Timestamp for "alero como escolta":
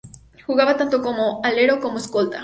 1.45-2.39